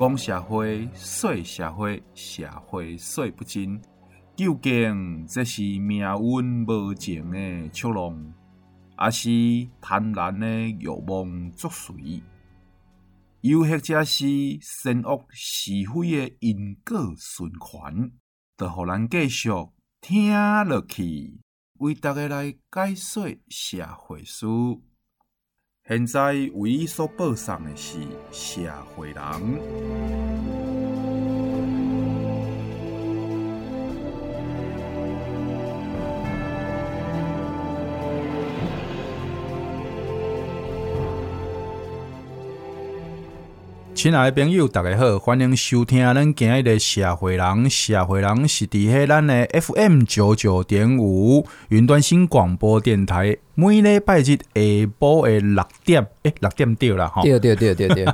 [0.00, 3.78] 讲社会，说社会，社会说不尽，
[4.34, 8.32] 究竟这是命运无情的捉弄，
[8.96, 9.28] 还是
[9.78, 10.46] 贪婪的
[10.80, 12.22] 欲望作祟？
[13.42, 14.26] 又或者是
[14.62, 18.10] 善恶是非的因果循环？
[18.56, 19.50] 就让咱继续
[20.00, 20.32] 听
[20.64, 21.38] 落去，
[21.78, 24.46] 为大家来解说社会史。
[25.90, 27.98] 现在为伊所报送的是
[28.30, 28.60] 社
[28.94, 30.59] 会人。
[44.02, 47.68] 亲爱的朋友，大家好，欢迎收听咱今日的社会人。
[47.68, 58.06] 社会人是伫迄咱的 FM 九九点五云端新广播电台，每礼拜日下晡的六点，诶、欸，六点对了吼，对对对对对，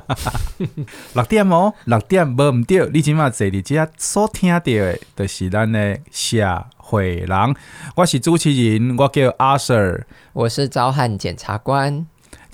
[1.15, 7.55] 六点哦，六点无毋对，你即马坐伫遮所听到的，就是咱的社会人。
[7.95, 12.05] 我是主持人，我叫阿 Sir，我是召唤检察官，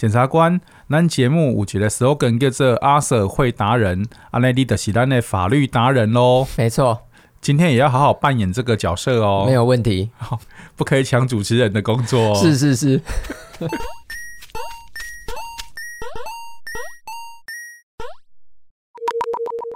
[0.02, 0.60] 检察官。
[0.90, 6.44] 咱节目有一个 slogan 叫做阿 Sir 会达人，阿内你就是咱的法律达人喽。
[6.58, 7.02] 没错，
[7.40, 9.44] 今天也要好好扮演这个角色哦。
[9.46, 10.10] 没有问题，
[10.74, 12.34] 不可以抢主持人的工作。
[12.34, 13.00] 是是是。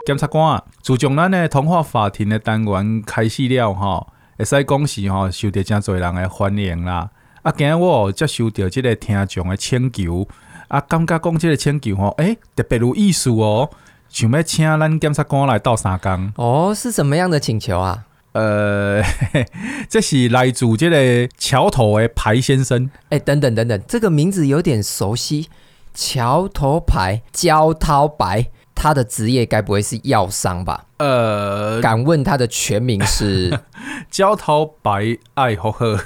[0.07, 4.05] 检察官，自从咱的童话法庭的单元开始了哈，
[4.37, 7.13] 会使讲是哈，受到真侪人的欢迎啦。
[7.47, 10.27] 啊，今日我接收到这个听众的请求。
[10.67, 13.71] 啊，感觉讲这个请求吼，诶、欸，特别有意思哦，
[14.09, 16.33] 想要请咱检察官来斗三工。
[16.35, 18.05] 哦，是什么样的请求啊？
[18.33, 19.01] 呃，
[19.89, 22.91] 这是来自这个桥头的牌先生。
[23.11, 25.49] 哎、欸，等等等等，这个名字有点熟悉。
[25.95, 30.87] 桥头牌，焦涛白，他的职业该不会是药商吧？
[30.99, 33.57] 呃，敢问他的全名是？
[34.11, 35.99] 焦涛白爱好喝。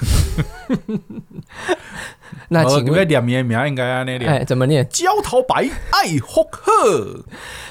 [2.49, 4.29] 那请问念名名应该按呢念？
[4.29, 4.87] 哎，怎么念？
[4.89, 7.23] 焦桃白爱福鹤。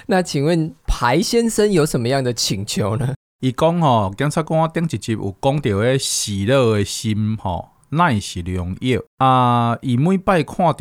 [0.07, 3.15] 那请问排先生有什么样的请求呢？
[3.41, 9.77] 伊讲吼，检察官顶一集有讲到诶，喜乐诶心吼，乃是良药啊。
[9.83, 10.75] 伊每摆看到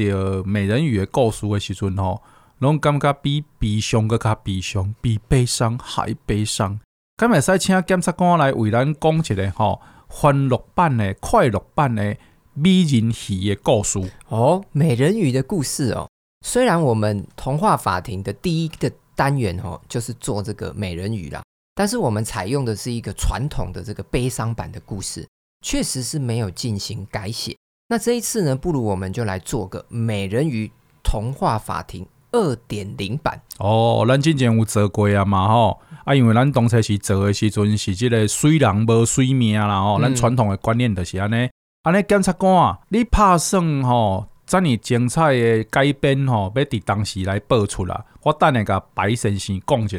[0.45, 2.21] 美人鱼诶故事诶时阵吼，
[2.59, 6.79] 拢感觉比悲伤搁较悲伤，比悲伤还悲伤。
[7.17, 12.15] 敢会使请检察官来为咱讲一个吼，欢乐版诶、快乐版的。
[12.61, 16.09] 美人鱼的故事哦，美人鱼的故事哦。
[16.45, 21.41] 虽然我们童话法庭的第一个单元哦，就是做这个美人鱼啦，
[21.73, 25.25] 但是我们采用的是一个传统的这个悲伤版的故事，
[25.65, 27.55] 确实是没有进行改写。
[27.87, 30.69] 那这一次呢，不如我们就来做个美人鱼
[31.01, 34.03] 童话法庭二点零版哦。
[34.05, 41.49] 咱之前有做过啊嘛吼，啊，因为咱当初是做的时阵是这个水人无水命啦吼，咱传统的观念就是安尼。
[41.83, 48.05] 安尼检察官啊，你拍算吼，遮尔精彩的改编吼，要伫当时来播出啦。
[48.21, 49.97] 我等下甲白先生讲一下。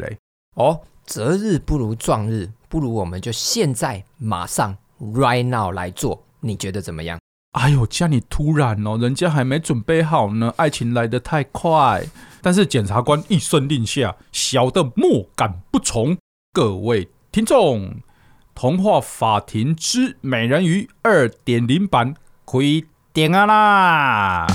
[0.56, 7.18] 哦，择日不如撞日，不如我们就现在马上 right now 来做，你觉得怎么样？
[7.52, 12.04] 哎呦，这么突然哦，人家还没准备好呢，爱情来得太快。
[12.42, 16.14] 但是检察官一声令下，小的莫敢不从。
[16.52, 18.02] 各位听众。
[18.60, 22.58] 童话法庭之美人鱼二点零版开
[23.10, 24.46] 点啊啦！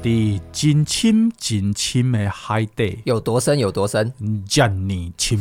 [0.00, 3.58] 的真深真深的海底有多深？
[3.58, 4.12] 有多深？
[4.48, 5.40] 这么深，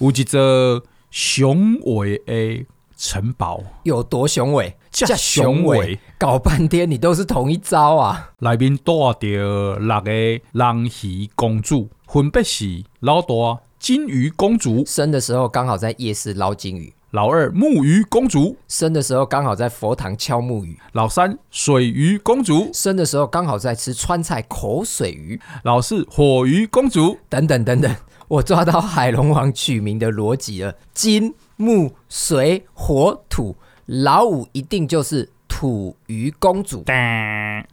[0.00, 2.66] 有一座雄伟的
[3.00, 4.76] 城堡有多雄伟？
[4.90, 8.32] 这雄伟，搞半天你都是同一招啊！
[8.40, 27.96] 里面住着六个人鱼公主，分别是老大金鱼公主，生的时候刚好在夜市捞金鱼；老二木鱼公主，生的时候刚好在佛堂敲木鱼；老三水鱼公主，生的时候刚好在吃川菜口水鱼；老四火鱼公主，等等等等，
[28.28, 31.34] 我抓到海龙王取名的逻辑了，金。
[31.60, 33.54] 木水火土，
[33.84, 36.82] 老五一定就是土鱼公主。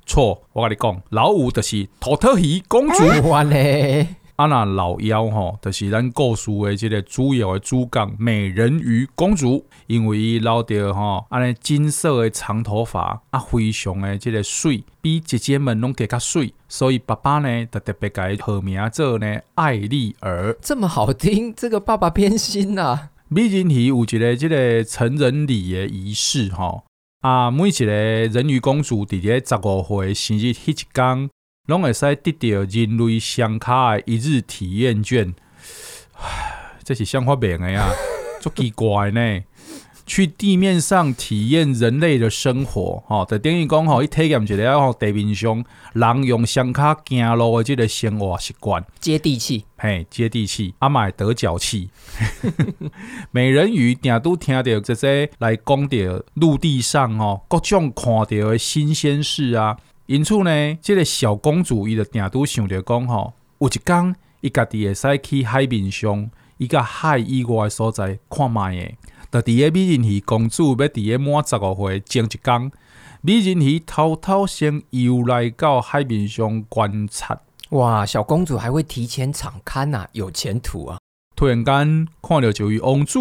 [0.05, 2.97] 错，我跟你讲，老五就是土特鱼公主。
[3.29, 4.05] 完嘞，
[4.35, 20.57] 啊那老幺吼，就是咱故事的这个主要的主角美人鱼公主，因为伊留着吼，安尼金色的长头发，啊，非常的这个水，比姐姐们拢更加水，所以爸爸呢，就特别改号名做呢艾丽儿。
[20.61, 23.11] 这么好听，这个爸爸偏心呐、啊。
[23.29, 26.83] 美人鱼有一个这个成人礼的仪式，哈，
[27.19, 31.29] 啊，每一个人鱼公主伫咧十五岁生日迄一天，
[31.67, 35.35] 拢会使得到人类相卡的一日体验券。
[36.85, 37.91] 这是想发明的呀，
[38.39, 39.41] 足奇怪呢。
[40.07, 51.89] 去地面上体验人类的生活，吼，就等于讲吼，伊体验一个吼地面上人用双卡行路的即个生活习惯，接地气，嘿，接地气，阿买得脚气。
[53.31, 55.97] 美人鱼定都听到这些来讲到
[56.35, 59.75] 陆地上吼各种看到的新鲜事啊，
[60.05, 68.91] 因此呢，这个小公主伊就定都想着讲吼，有一天伊家己会使去海面上，伊个海以外的所在看卖的。
[69.29, 72.71] 在伫个美人鱼公主要伫个满十五岁前一天，
[73.21, 77.39] 美人鱼偷偷先游来到海面上观察。
[77.71, 80.97] 哇，小公主还会提前场勘呐，有前途啊！
[81.35, 83.19] 突然间看到一位王子，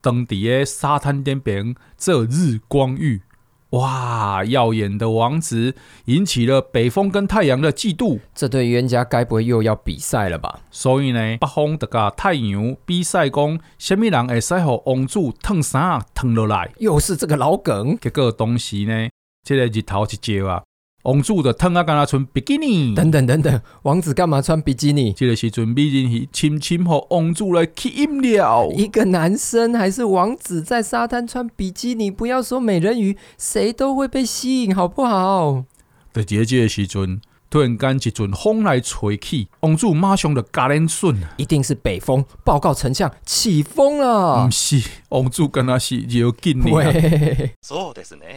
[0.00, 3.22] 当伫个沙滩边边做日光浴。
[3.70, 4.44] 哇！
[4.44, 5.74] 耀眼的王子
[6.06, 10.60] 引起了北风跟太阳的嫉妒，这对冤家该不会又要比赛了吧？
[10.70, 16.70] 所以呢，北风得个太阳比赛讲，什么人会使互王子烫衫烫落来？
[16.78, 17.98] 又是这个老梗。
[17.98, 19.10] 结果当时呢，
[19.44, 20.62] 这个日头一照啊。
[21.08, 22.94] 王子的汤啊，干嘛穿比基尼？
[22.94, 25.10] 等等等等，王子干嘛穿比基尼？
[25.14, 28.70] 这个时阵，美人鱼轻轻和王子来吸引了。
[28.76, 32.10] 一个男生还是王子在沙滩穿比基尼？
[32.10, 35.64] 不要说美人鱼，谁都会被吸引，好不好？
[36.12, 37.22] 在结界时阵。
[37.50, 44.44] 突然间，一阵风来吹起，王子马上就加脸顺，一定是北风报告丞相起风了。
[44.44, 46.70] 不是，王子跟他是有劲的。
[46.70, 47.50] 喂，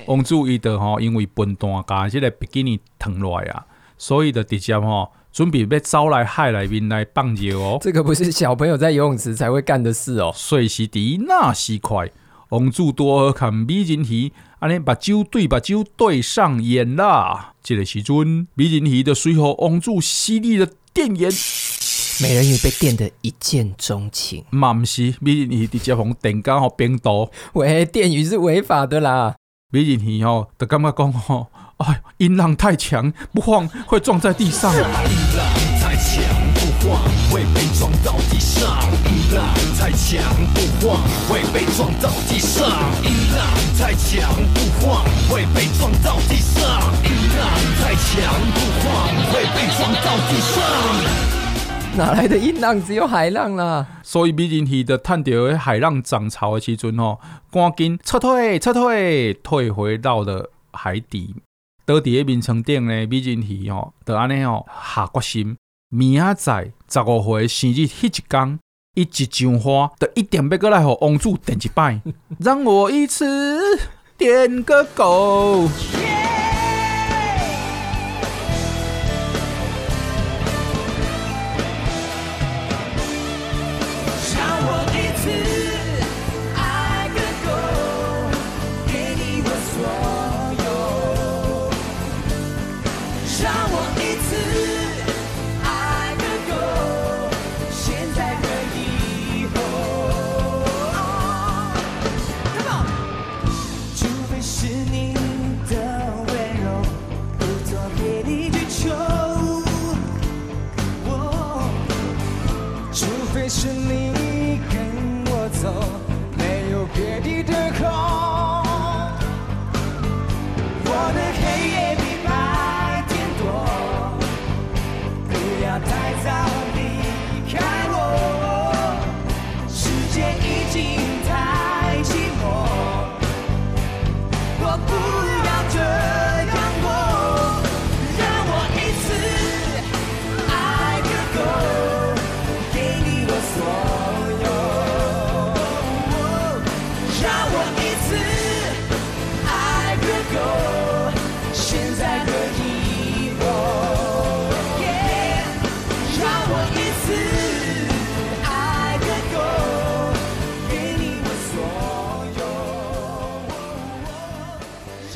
[0.07, 3.65] 王子伊的吼，因为笨蛋，把这个比基尼烫落来啊，
[3.97, 7.77] 所以就直接吼准备要走来海里面来放尿哦。
[7.81, 10.31] 这个不是小朋友在游泳池才会干的事哦。
[10.33, 12.09] 随时的那时快，
[12.47, 14.31] 王子多好看美人鱼。
[14.61, 17.53] 安尼把酒对把酒对上眼啦！
[17.63, 21.31] 这个时阵，美人鱼的水后王子犀利的电眼，
[22.21, 24.45] 美人鱼被电得一见钟情。
[24.51, 27.31] 嘛不是，美人鱼直接从电杆和冰毒。
[27.53, 29.33] 喂，电鱼是违法的啦！
[29.71, 31.47] 美人鱼哦，就感觉讲吼，
[31.77, 34.71] 哎，音浪太强，不晃会撞在地上。
[34.75, 35.43] 音浪
[35.81, 36.23] 太强，
[36.53, 38.61] 不晃会被撞到地上，
[39.09, 39.43] 音浪
[39.79, 40.21] 太强
[40.53, 42.69] 不晃，会被撞到地上。
[43.03, 43.30] 音浪
[43.81, 46.61] 太强不晃，会被撞到地上。
[47.03, 47.41] 音浪
[47.81, 50.53] 太强不晃，会被撞到地上。
[51.97, 52.79] 哪来的硬浪？
[52.79, 53.87] 只有海浪啦。
[54.03, 57.17] 所以美人鱼的探到海浪涨潮的时阵哦，
[57.51, 61.37] 赶紧撤退，撤退，退回到了海底。
[61.83, 63.07] 到底的眠床顶呢？
[63.07, 64.63] 美人鱼哦，就安尼哦，
[64.93, 65.57] 下决心。
[65.89, 68.59] 明仔载十五岁生日迄一天，
[68.93, 72.01] 伊一上花，就一定要过来，互王子点一摆，
[72.39, 73.25] 让我一次
[74.17, 75.69] 点个够。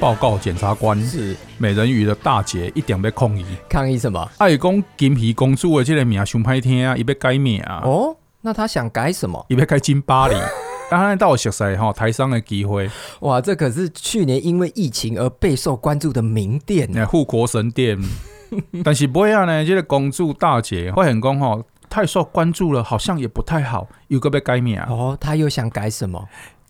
[0.06, 4.30] 报告检察官，是美人鱼的大姐一点被抗议，抗议什么？
[4.38, 7.82] 爱讲金皮公主的这个名太歹听啊，伊要改名啊。
[7.84, 9.44] 哦，那他想改什么？
[9.50, 10.36] 伊要改金巴黎。
[10.92, 12.88] 刚才到熟悉哈台商的机会。
[13.22, 17.98] 哇，这可是去年因为疫情而备受关注的名店，护国神殿。
[18.86, 21.60] 但是不要呢，这个公主大姐会很讲哈，
[21.90, 24.80] 太受关注了，好像也不太好，又个被改名。
[24.82, 26.24] 哦，他又想改什么？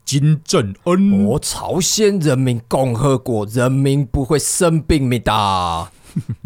[0.06, 1.28] 金正恩。
[1.28, 5.90] 哦，朝鲜人民共和国人民不会生病咪哒。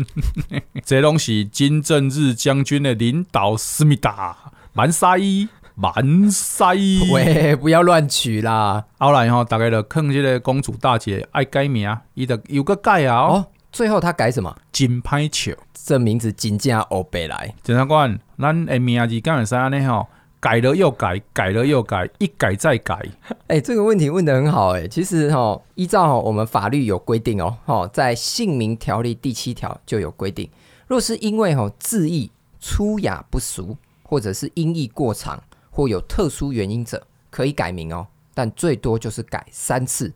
[0.83, 4.35] 这拢是金正日将军的领导思密达，
[4.73, 7.11] 满沙伊，满沙伊。
[7.11, 8.85] 喂，不要乱取啦。
[8.97, 13.17] 后来吼，大概就坑这个公主大姐爱改名，伊就有个改啊。
[13.17, 14.55] 哦，最后他改什么？
[14.71, 17.53] 金拍球，这名字真正欧白来。
[17.61, 20.07] 检察官，咱的名字敢会使安尼吼？
[20.39, 22.95] 改了又改，改了又改，一改再改。
[23.47, 24.87] 哎、欸，这个问题问得很好哎、欸。
[24.87, 30.49] 其实哈，依照我们法律有规定哦，哈，在姓名条例第七条就有规定，
[30.87, 40.13] 若是因为哈字义粗雅不俗，或者是音译过长，或有特殊原因者，可以改名哦，但最多就是改三次。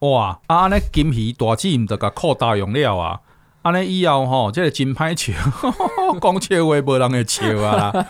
[0.00, 3.20] 哇，啊，安尼金鱼大姊唔得个扩大用料啊！
[3.62, 5.32] 安尼以后吼，这个真歹笑，
[6.20, 8.06] 讲笑话无人会笑啊！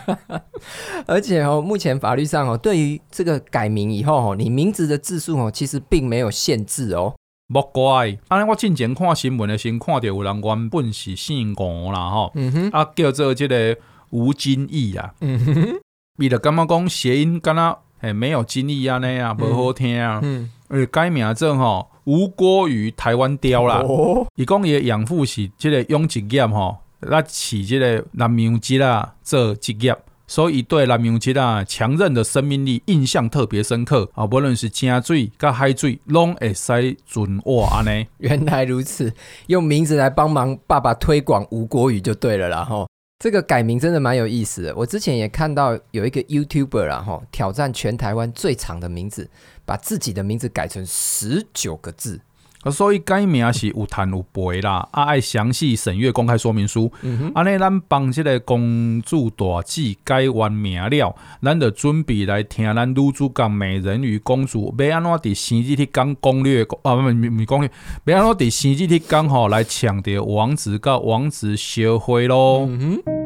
[1.05, 7.13] 而且哦，目前法律上哦，对于这个改名以后哦，你名字的字数哦，其实并没有限制哦。
[7.47, 13.77] 莫怪，安尼我进前看新闻的时候，看到有人原本是姓吴啦吼，嗯哼，啊叫做这个
[14.09, 15.79] 吴金义啊，嗯哼，
[16.17, 21.89] 伊就感觉讲谐音敢若诶没有金义安尼啊，无好听啊，嗯，而改名做吼。
[22.05, 23.83] 吴郭鱼台湾雕啦，
[24.35, 29.95] 伊讲伊养父是即个养殖业吼，那起这个南洋鸡啦做职业，
[30.27, 34.25] 所以对南洋鸡啦强韧的生命力印象特别深刻啊！
[34.25, 38.07] 不论是井水甲海水，拢会使存活安尼。
[38.17, 39.13] 原来如此，
[39.47, 42.87] 用名字来帮忙爸爸推广吴国语就对了啦吼。
[43.23, 44.75] 这个改名真的蛮有意思的。
[44.75, 49.29] 我之前也看到有一个 YouTuber 啊吼，挑战全台湾最长的名字。
[49.65, 52.19] 把自己的名字改成十九个字，
[52.71, 56.91] 所以改名是有谈有赔啦，啊爱详细审阅公开说明书。
[57.35, 67.71] 安尼咱帮这个公主大姐改完名了，咱就准备来听咱女主角美人鱼公主要安怎伫生日天讲攻略啊，不不不攻略，
[68.05, 72.67] 要安怎伫生日天讲吼来抢夺王子甲王子相会咯。
[72.69, 73.22] 嗯等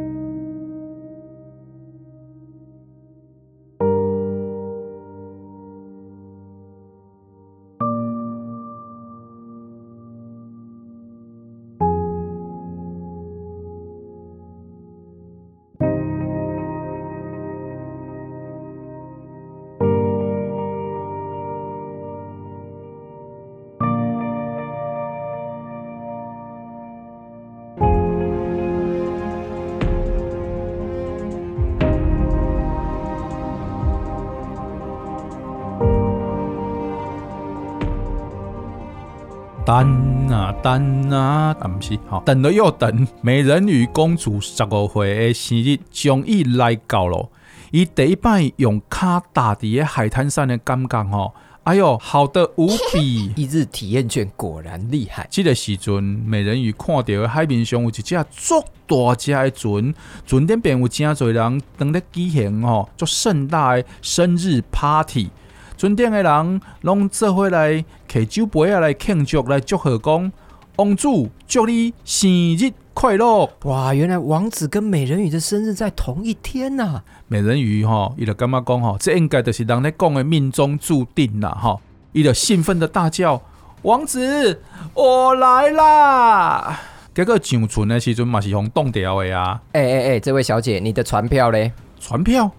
[40.31, 43.07] 啊等啊，啊不是，好等了又等。
[43.21, 47.29] 美人鱼公主十五岁的生日终于来到了，
[47.71, 53.31] 伊第一摆用脚踏伫个海滩上的感觉吼，哎呦，好的无比！
[53.35, 55.27] 一日体验券果然厉害。
[55.29, 59.93] 这个时阵，美人鱼看到海面上有一只足大只的船，
[60.25, 65.29] 船顶边有真侪人等咧举行吼，做盛大的生日 party。
[65.77, 70.31] 尊顶的人拢做伙来摕酒杯啊，来庆祝，来祝贺，讲
[70.77, 71.07] 王子
[71.47, 73.47] 祝你生日快乐！
[73.63, 77.03] 哇，原来王子跟美人鱼的生日在同一天呐、啊！
[77.27, 81.55] 美人鱼吼，伊就感觉讲吼，这应该就是人咧讲的命中注定啦！
[81.61, 81.79] 吼，
[82.11, 83.39] 伊就兴奋的大叫
[83.83, 84.59] ：“王子，
[84.95, 86.79] 我来啦！”
[87.13, 89.61] 结果上船的时阵嘛是用冻掉的啊！
[89.73, 91.71] 哎哎哎，这位小姐，你的船票嘞？
[91.99, 92.51] 船票。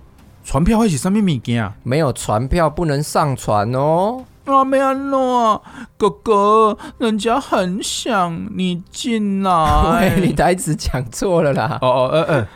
[0.49, 1.71] 船票还是什么物件？
[1.83, 4.25] 没有船票不能上船哦。
[4.47, 5.63] 啊，没安诺，
[5.99, 10.09] 哥哥，人家很想你进来。
[10.17, 11.77] 喂，你台词讲错了啦。
[11.83, 12.49] 哦哦，呃呃，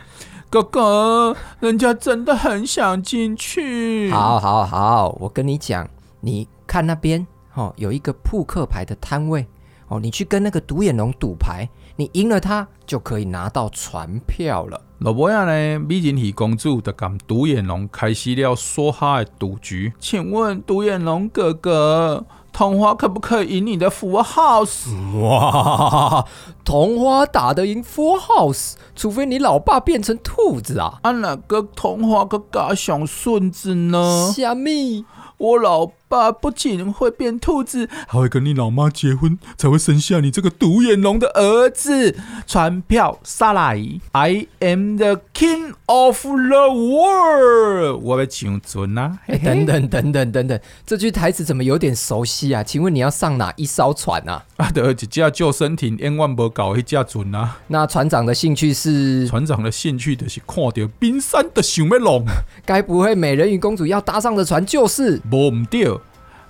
[0.49, 4.09] 哥哥，人家真的很想进去。
[4.09, 5.87] 好，好，好，我跟你讲，
[6.19, 7.23] 你看那边
[7.53, 9.45] 哦，有一个扑克牌的摊位
[9.87, 14.81] 哦，你去跟那个独眼龙赌牌，你赢了他就可以拿到船票了。
[15.03, 15.79] 老伯呀呢？
[15.79, 19.91] 美人鱼公主就跟独眼龙开始了说哈的赌局。
[19.99, 25.19] 请问独眼龙哥哥，桐花可不可以赢你的 Full House？
[25.19, 26.25] 哇，
[26.63, 30.99] 桐花打得赢 Full House，除非你老爸变成兔子啊！
[31.01, 34.31] 啊，哪个桐花个嘎想顺子呢？
[34.33, 35.03] 虾米？
[35.37, 42.15] 我老爸不仅会变兔子，还会跟你老妈结婚，才会生下你这个独眼龙的儿子。
[42.45, 47.99] 船票杀来，I am the king of the world。
[48.03, 49.17] 我要上船啊！
[49.43, 52.61] 等等等等等等，这句台词怎么有点熟悉啊？
[52.61, 54.45] 请问你要上哪一艘船啊？
[54.57, 57.57] 啊，对，一架救生艇，千万不搞一架船啊！
[57.69, 59.27] 那船长的兴趣是？
[59.27, 62.23] 船长的兴趣就是看到冰山的想要龙。
[62.63, 65.19] 该不会美人鱼公主要搭上的船就是？
[65.31, 65.85] 无唔对，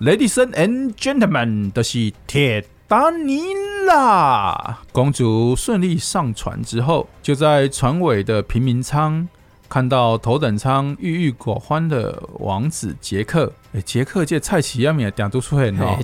[0.01, 3.41] Ladies and gentlemen，都是铁达尼
[3.85, 4.79] 啦！
[4.91, 9.27] 公主顺利上船之后，就在船尾的平民舱
[9.69, 13.53] 看到头等舱郁郁寡欢的王子杰克。
[13.73, 15.97] 哎，杰克这菜市仔面点都出现哦？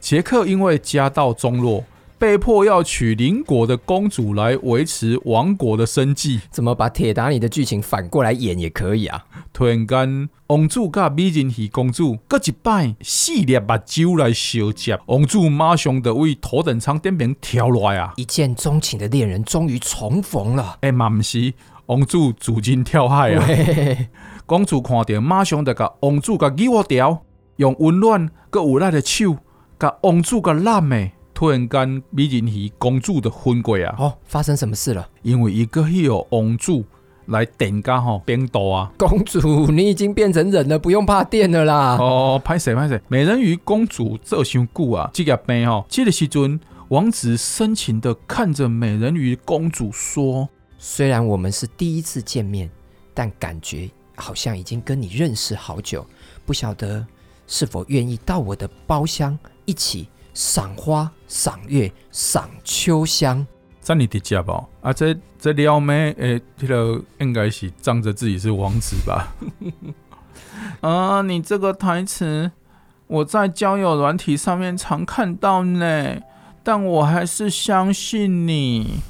[0.00, 1.84] 杰克因为家道中落。
[2.20, 9.24] 被迫要娶邻国的公主来维持王国的生计，怎么把铁达尼的剧情反过来演也可以啊？
[9.54, 18.12] 突然间，王子甲美人鱼公主各一摆四粒目睭来相接，王子马上就为头等舱顶边跳落来啊！
[18.16, 20.76] 一见钟情的恋人终于重逢了。
[20.82, 21.54] 哎、欸，嘛毋是，
[21.86, 23.46] 王子自尽跳海啊！
[23.48, 24.08] 喂
[24.44, 27.22] 公主看到，马上就把王子给救掉，
[27.56, 29.38] 用温暖个无赖的手，
[29.78, 31.12] 甲王子甲揽的。
[31.40, 33.96] 突然间，美人鱼公主的婚过啊！
[33.98, 35.08] 哦，发生什么事了？
[35.22, 36.84] 因为一个有王子
[37.28, 38.92] 来电家吼变道啊！
[38.98, 41.96] 公主，你已经变成人了，不用怕电了啦！
[41.98, 45.08] 哦，拍谁拍谁，美人鱼公主这伤久啊！
[45.14, 52.70] 这个病吼，这个时阵，王子深情的看着美人鱼公主说：“虽然我们是第一次见面，
[53.14, 56.04] 但感觉好像已经跟你认识好久，
[56.44, 57.06] 不晓得
[57.46, 63.46] 是否愿意到我的包厢一起。”赏花、赏月、赏秋香，
[63.80, 64.64] 在你的家吧？
[64.80, 69.34] 啊，这这撩妹，诶，这个应该是仗着自己是王子吧？
[70.80, 72.50] 啊，你这个台词
[73.06, 76.16] 我在交友软体上面常看到呢，
[76.62, 79.00] 但我还是相信你。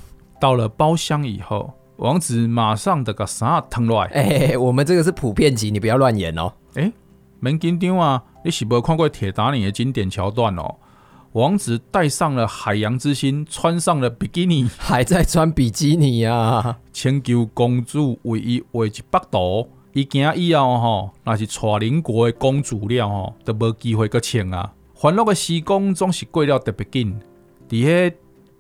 [0.41, 4.05] 到了包厢以后，王子马上的个啥腾来？
[4.07, 6.53] 哎，我们这个是普遍级，你不要乱演哦。
[6.75, 6.91] 哎，
[7.41, 10.77] 没紧张啊，你是不是看过铁达尼的经典桥段哦？
[11.33, 16.79] 王子带上了海洋之心，穿上了比基尼，还在穿比基尼呀、啊！
[16.93, 24.73] 请求公主为伊画一幅图，伊惊以后吼，若是娶邻国的公主了吼，都无机会搁穿啊！
[24.93, 27.21] 欢乐的时光总是过了特别紧，
[27.69, 28.13] 伫迄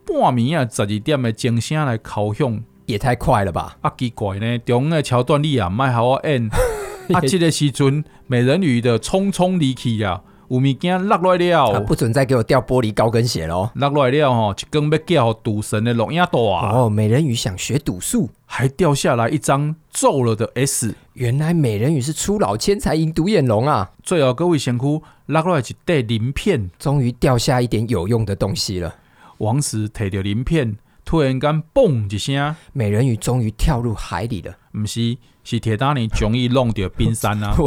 [0.06, 3.76] 半暝啊十二点的钟声来敲响，也太快了吧！
[3.80, 6.48] 啊，奇怪呢，中个桥段你也唔爱好我演，
[7.12, 10.22] 啊，这个时阵美人鱼的匆匆离去呀。
[10.50, 13.70] 有物件落来了，不准再给我掉玻璃高跟鞋喽！
[13.74, 20.92] 落来了吼，一根要叫赌神的录影带哦，美人鱼想学赌术，还掉下来一张皱了的 S。
[21.12, 23.92] 原来美人鱼是出老千才赢独眼龙啊！
[24.02, 28.92] 最后各位先哭，落来一袋鳞片，终于掉下一点有用的东西了。
[29.38, 34.52] 王子提着鳞片，突然间嘣一声，美人鱼终于跳入海里了。
[34.72, 37.54] 不是，是铁达尼终于弄到冰山啊！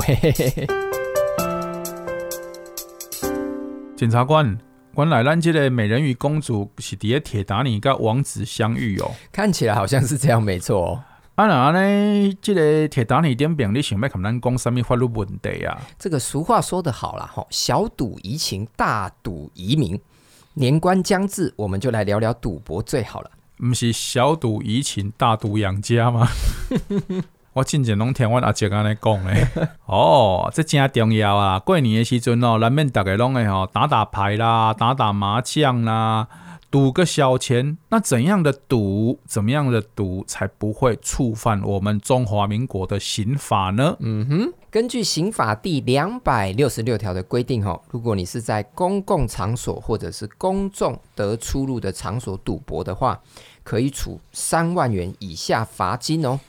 [4.03, 4.57] 检察官，
[4.97, 9.09] 原来咱这个美人鱼公主是伫个铁达尼跟王子相遇哦。
[9.31, 11.03] 看起来好像是这样，没错哦。
[11.35, 15.79] 啊那呢，这个铁达尼点兵，你想要跟咱讲什么法律问题啊？
[15.97, 19.97] 这个俗话说得好啦，吼，小赌怡情，大赌移民。
[20.55, 23.31] 年关将至，我们就来聊聊赌博最好了。
[23.55, 26.27] 不是小赌怡情，大赌养家吗？
[27.53, 29.47] 我真正拢听阮阿姐安尼讲诶，
[29.85, 31.59] 哦，这真重要啊！
[31.59, 36.27] 过年诶时阵哦，难免大家拢会吼打打牌啦，打打麻将啦，
[36.71, 37.77] 赌个小钱。
[37.89, 43.95] 那怎样的赌，怎么样的赌才不会触犯我们中华民国的刑法呢？
[43.99, 53.19] 嗯哼，根据刑法第两百六十六条的规定，吼，如果你是在公共场所或者是公众得出入的场所赌博的话，
[53.63, 56.39] 可以处三万元以下罚金哦。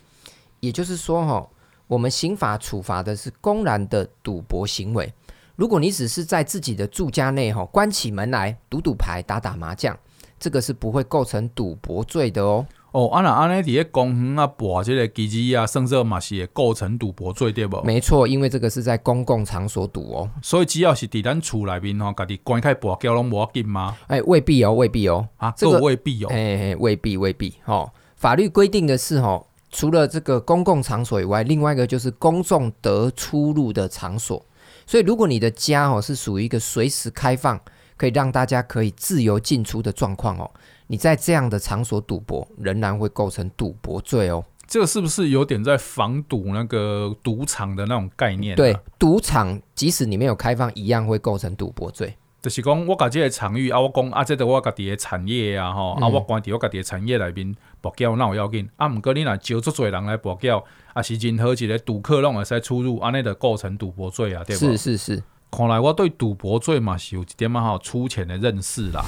[0.65, 1.47] 也就是说，哈，
[1.87, 5.13] 我们刑法处罚的是公然的赌博行为。
[5.57, 9.97] 如果你只是在自己的住家内，哈，关起门来赌赌牌、打打麻将，
[10.41, 12.67] 这个是不会构成赌博罪的哦。
[12.93, 17.83] 哦，啊那安尼伫个公园啊，博这个机子啊，甚至嘛是会构成赌博罪对不？
[17.83, 20.31] 没错，因为这个是在公共场所赌哦。
[20.43, 23.95] 所以只要是伫咱厝内面吼，家己关开博，叫拢无要紧吗？
[24.07, 25.29] 哎，未必哦，未必哦。
[25.37, 26.29] 啊，这个未必哦。
[26.31, 27.55] 哎，未必，未必。
[27.67, 29.45] 哦，法律规定的是哈。
[29.75, 34.41] 除了这个公共场所以外，另外一个就是公众得出入的场所。
[34.87, 37.61] 所以，如果你的家哦是属于一个随时开放，
[37.97, 40.49] 可以让大家可以自由进出的状况哦，
[40.87, 44.45] 你在这样的场所赌博，仍然会构成赌博罪哦。
[44.69, 48.57] 这个是不是有点在防赌那个赌场的那种概念啊？
[48.57, 52.17] 对，赌场即使你没有开放，一样会构成赌博罪。
[52.45, 58.69] 就是讲，我家己个场域啊，我讲啊，即个我家己的产业啊，吼、嗯，啊，我关伫我家己的产业内面博缴，那有要紧。
[58.77, 64.59] 啊，毋过你若招足侪人来博缴，啊，是任何一个赌客拢会使出入，安尼就构成赌博罪啊，对无？
[64.59, 69.03] 是是是，看来我对赌博罪嘛是有一点仔吼粗浅的认识啦。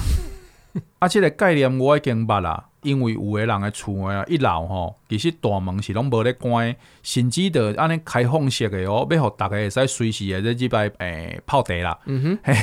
[0.97, 2.69] 啊，这个概念我已经捌啦。
[2.83, 11.97] 因为有个人的厝啊，一楼吼，其实大门是拢无咧关，甚至着安尼开放式的哦，要互大家会使随时的在即摆诶泡茶啦。
[12.05, 12.55] 嗯哼， 嘿，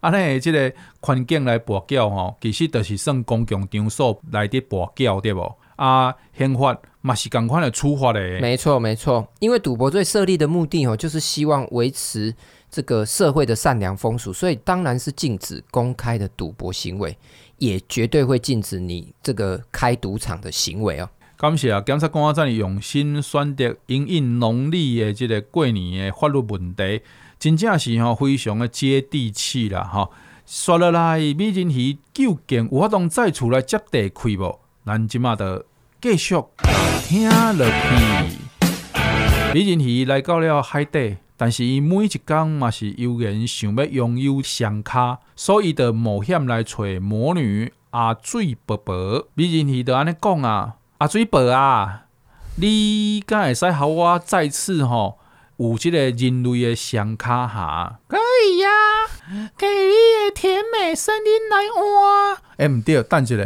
[0.00, 5.54] 安尼即个环境来跋筊吼，其实就是算公共场所来滴跋筊对无？
[5.76, 8.20] 啊，宪法嘛是共款的处罚的。
[8.40, 12.34] 没错没错，因为赌博罪设立的目的哦，就是希望维持
[12.70, 17.14] 这个社会的善良风俗，所以当然是禁止公开的赌博行为。
[17.58, 21.08] 也绝对会禁止你这个开赌场的行为哦。
[21.36, 27.02] 感谢啊，检察官在用心选择因应农历的这个过年的法律问题，
[27.38, 30.08] 真正是吼非常的接地气啦哈。
[30.46, 34.58] 说了来，美人鱼究竟有法度再出来接地气无？
[34.86, 35.66] 咱即马的
[36.00, 36.36] 继续
[37.02, 38.36] 听落去。
[39.52, 41.16] 美人鱼来到了海底。
[41.38, 49.28] 但是伊每一工嘛是悠然想要拥有双卡，所以就冒险来找魔女阿水伯伯。
[49.34, 52.04] 美人鱼就安尼讲啊，阿水伯啊，
[52.56, 55.18] 你敢会使和我再次吼
[55.58, 57.98] 有即个人类的双卡哈？
[58.08, 62.38] 可以呀、啊，给你的甜美声音来换。
[62.56, 63.36] 哎，毋对，等一下，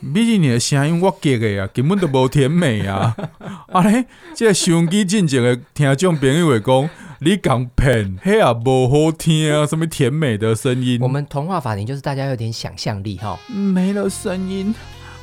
[0.00, 3.14] 美人鱼的声音我夹的啊，根本都无甜美啊。
[3.70, 4.04] 安尼，
[4.34, 6.90] 即个收音机进前的听众朋友会讲。
[7.24, 9.64] 你讲骗，嘿啊，不好听啊！
[9.64, 10.98] 什么甜美的声音？
[11.00, 13.38] 我们童话法庭就是大家有点想象力哈。
[13.46, 14.74] 没了声音，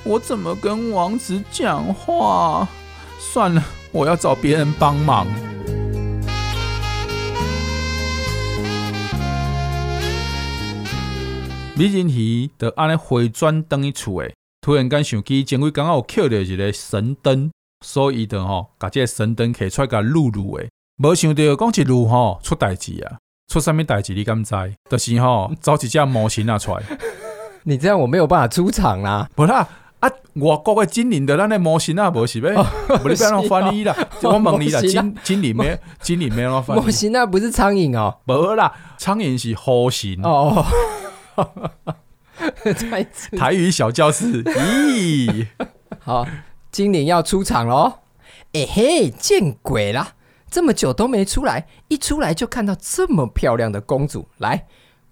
[0.06, 2.66] 我怎么跟王子讲话？
[3.20, 5.28] 算了，我要找别人帮忙。
[11.76, 17.52] 美人鱼就安尼回转等于厝诶，突然间想起前几刚好有捡到一个神灯，
[17.86, 20.70] 所以的吼，把这个神灯摕出来给录录诶。
[21.02, 24.54] 没想到讲一路吼出代志啊，出什么代志你敢知？
[24.90, 26.84] 就是吼找一只模型啊出来。
[27.64, 29.30] 你这样我没有办法出场啦。
[29.34, 29.66] 不啦，
[30.02, 32.54] 啊，外国的精灵的那那模型啊，不是呗？
[33.02, 35.80] 不，你不要让翻译啦，我问你啦，精精灵没？
[36.02, 36.82] 精灵没让翻译。
[36.82, 40.66] 模型啊不是苍蝇哦，不啦，苍蝇是弧形哦。
[43.38, 45.48] 台语小教室，咦，
[46.00, 46.28] 好，
[46.74, 48.00] 精灵要出场喽！
[48.52, 50.16] 哎嘿，见鬼啦！
[50.50, 54.28] 这么久都没出来，一出来就看到这么漂亮的公主。
[54.38, 54.66] 来，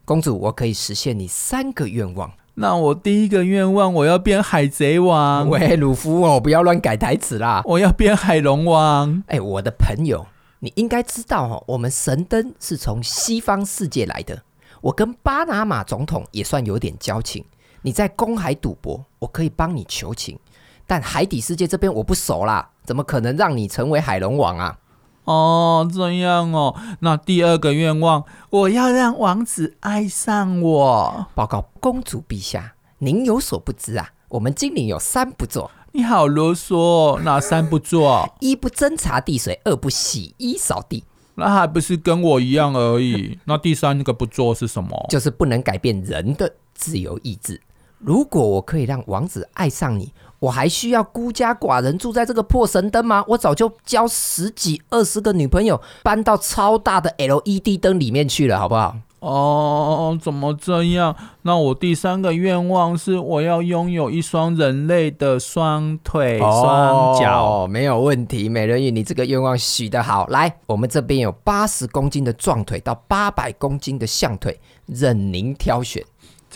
[0.04, 2.32] 公主，我可以实现你三个愿望。
[2.56, 5.48] 那我第一个愿望，我要变海贼王。
[5.48, 7.62] 喂，鲁夫哦，不要乱改台词啦！
[7.66, 9.24] 我要变海龙王。
[9.28, 10.26] 哎，我的朋友，
[10.60, 14.42] 你应该知道哦，我们神灯是从西方世界来的。
[14.82, 17.46] 我跟巴拿马总统也算有点交情。
[17.84, 20.40] 你在公海赌博，我可以帮你求情，
[20.88, 24.80] 但海底世界这边我不熟啦，怎么可能让你成为海龙王啊？
[25.28, 26.74] 哦，这样哦。
[27.02, 31.28] 那第二个愿望，我要让王子爱上我。
[31.36, 35.70] 报告公主陛下，您有所不知啊，我们精灵有三不做。
[35.92, 38.34] 你好啰嗦，哪三不做？
[38.40, 41.04] 一不斟茶递水，二不洗衣扫地。
[41.36, 43.38] 那还不是跟我一样而已。
[43.46, 45.06] 那第三个不做是什么？
[45.10, 47.62] 就是不能改变人的自由意志。
[48.00, 53.24] 如果我可以让王子爱上你，我还需要孤家寡人住在这个破神灯吗？
[53.30, 58.96] 我早就交十几二十个女朋友，搬到超大的 LED 灯里面去了，好不好？
[59.20, 61.16] 哦，怎么这样？
[61.42, 67.64] 那我第三个愿望是，我要拥有一双人类的双腿、双脚。
[67.64, 70.28] 哦，没有问题，美人鱼，你这个愿望许得好。
[70.28, 76.06] 来，我们这边有八十公斤的壮腿到八百公斤的象腿，任您挑选。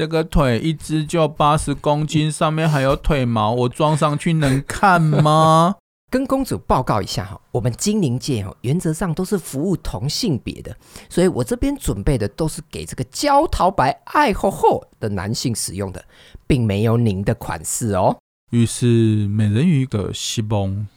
[0.01, 5.75] 这个腿一只就八十公斤，上面还有腿毛，我装上去能看吗？
[6.09, 10.75] 跟公主报告一下哈，我们精灵界哦，原则上都是服务同性别的，
[11.07, 16.03] 所以我这边准备的都是给这个焦桃白爱吼吼的男性使用的，
[16.47, 18.17] 并没有您的款式哦。
[18.49, 20.87] 于是美人鱼的希望。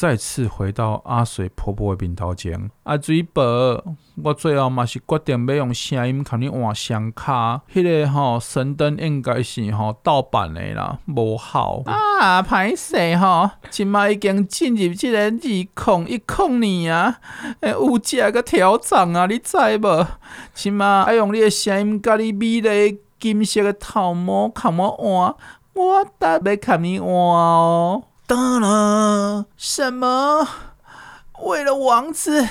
[0.00, 3.84] 再次回到阿水婆婆的面头前，阿水婆，
[4.24, 7.60] 我最后嘛是决定要用声音给你换声卡。
[7.70, 15.38] 迄、个吼神灯应该是吼盗版的啦，无效啊，歹势吼，即马已经进入这个二零
[16.08, 17.18] 一零年啊，
[17.60, 20.06] 诶，有这个挑战啊，你知无？
[20.54, 25.34] 即马爱用你的声音，甲你美丽金色的头毛，给我换，
[25.74, 28.04] 我特别给你换哦。
[28.30, 30.46] 当然，什么？
[31.42, 32.48] 为了王子，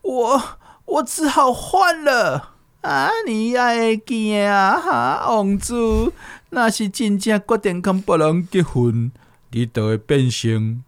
[0.00, 0.42] 我
[0.86, 3.10] 我只好换了啊！
[3.26, 6.10] 你爱见啊哈，王子，
[6.48, 9.12] 那是真正决定跟别人结婚，
[9.50, 10.82] 你都会变成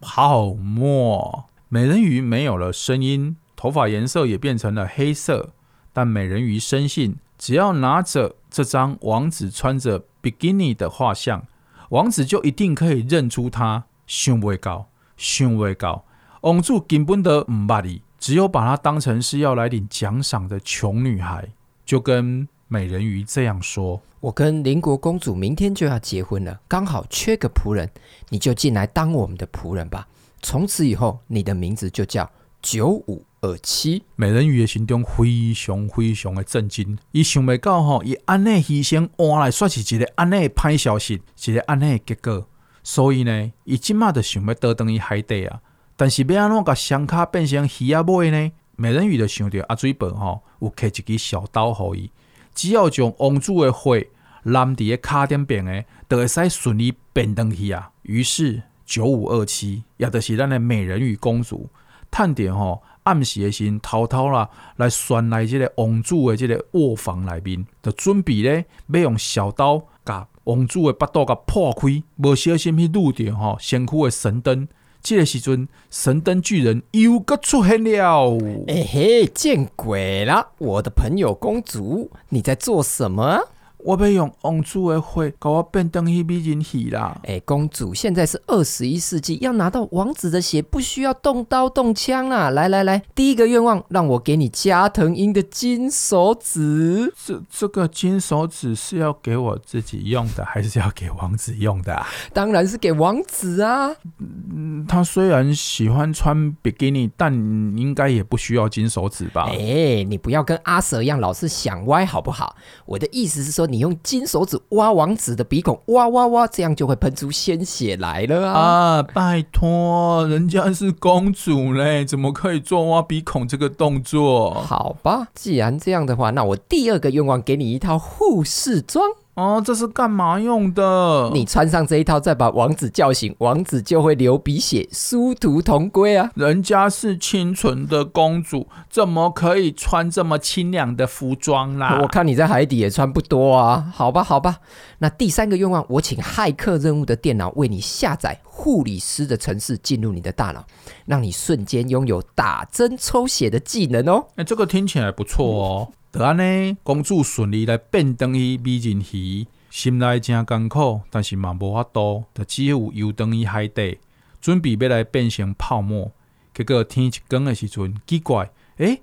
[0.00, 1.44] 泡沫。
[1.68, 5.50] 美人鱼没有了声音，头发颜色也变成了黑色，
[5.92, 11.44] 但美人鱼深信，只要拿着这张王子穿着比基尼的画像。
[11.90, 13.84] 王子就一定可以认出他。
[14.06, 16.04] 想未到，想未到，
[16.42, 21.48] 王子根本都唔捌你，只有把她当成是要来领奖赏的穷女孩，
[21.84, 27.90] 就跟美人鱼这样说：“我跟邻国公主明天就要结婚了，刚好缺个仆人，
[28.28, 30.06] 你就进来当我们的仆人吧。
[30.40, 32.30] 从此以后，你的名字就叫
[32.62, 42.46] 九五二七。”美人鱼的心中非常非常的震惊，伊想未到吼，伊安尼牺牲换来说是一个安内歹消息，一个安内结果。
[42.82, 45.60] 所以呢，伊即马就想要倒转去海底啊，
[45.96, 48.52] 但是要安怎甲双脚变成鱼仔尾呢？
[48.76, 52.10] 美人鱼就想着阿水伯吼有开一支小刀互伊，
[52.54, 54.08] 只要将王子的血
[54.42, 57.90] 淋伫个脚顶边诶，就会使顺利变转去啊。
[58.02, 61.68] 于是九五二七，也就是咱的美人鱼公主，
[62.12, 70.26] 趁着吼暗时的时偷偷啦来钻来即个王子的即个卧房内面，就准备咧要用小刀甲。
[70.44, 74.68] 王子的腹肚甲破开，无小心去撸着吼身躯的神灯。
[75.02, 78.36] 这个时阵，神灯巨人又阁出现了。
[78.66, 80.48] 哎嘿，见鬼了！
[80.58, 83.40] 我的朋友公主，你在做什么？
[83.86, 87.16] 我要用王子的血，给我变成去美人鱼啦！
[87.22, 92.50] 哎，公主，现在是二十一世纪，要拿到王子的血，不需要动刀动枪啊！
[92.50, 97.14] 来来来，第一个愿望，让我给你加藤鹰的金手指。
[97.24, 102.04] 这这个金手指是要给我自己用的，还是要给王子用的啊？
[102.32, 103.94] 当然是给王子啊！
[104.18, 109.44] 嗯，他虽然喜欢穿比基尼，但应该也不需要金手指吧？
[109.44, 112.56] 哎，你不要跟阿蛇一样，老是想歪好不好？
[112.84, 113.75] 我的意思是说，你。
[113.76, 118.58] 你用金手指挖王子的鼻孔，挖挖挖，这样就会喷出鲜血来了啊！
[118.58, 124.54] 啊，拜托，人家是公主嘞，怎么可以做挖鼻孔这个动作？
[124.54, 129.04] 好吧，既然这样的话，那我第二个愿望给你一套护士装。
[129.36, 131.30] 哦，这是干嘛用的？
[131.34, 136.30] 你穿上这一套，再把王子叫醒，王子就会流鼻血，殊途同归啊！
[136.34, 141.98] 人家是清纯的公主，怎么可以穿这么清凉的服装啦？
[142.00, 143.92] 我看你在海底也穿不多啊。
[143.94, 144.56] 好吧，好吧。
[145.00, 150.66] 那第三个愿望，我请骇客任务的电脑为你下载护理师的城市，进入你的大脑，
[151.04, 154.26] 让你瞬间拥有打针抽血的技能哦。
[154.34, 155.92] 哎，这个听起来不错哦。
[156.10, 164.00] 得安尼，公主顺利来变转去美人鱼，心内真艰苦，但是嘛无法度，就只有游转去海底，
[164.40, 166.10] 准备要来变成泡沫。
[166.52, 169.00] 结果天一光的时阵，奇怪，诶，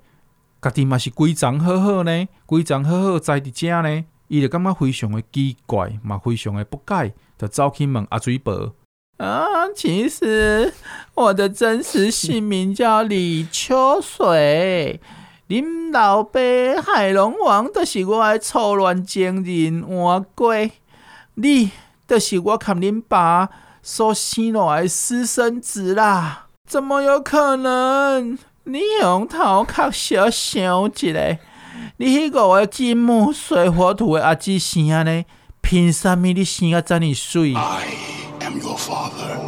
[0.60, 8.74] 家己嘛是规张好好呢，规张好好在伫遮呢，伊就感觉非常的奇怪，嘛非常的不解，就走去问阿水伯。
[9.16, 10.72] 啊，其实
[11.14, 15.00] 我的真实姓名叫李秋水。
[15.48, 16.40] 恁老爸
[16.84, 20.54] 海龙王都是我的初恋情人换过，
[21.34, 21.70] 你
[22.06, 23.50] 都是我看恁爸
[23.82, 28.38] 所生落来私生子啦，怎么有可能？
[28.64, 31.38] 你用头壳小想一下，
[31.98, 35.24] 你迄个金木水火土的阿姊生呢？
[35.60, 37.54] 凭啥物你生啊这么水
[38.44, 39.38] am your father.